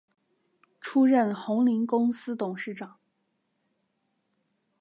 [0.79, 2.97] 出任鸿霖公司董事长。